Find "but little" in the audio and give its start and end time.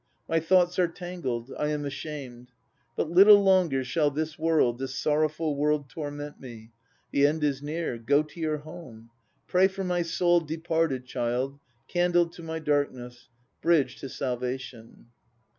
2.95-3.43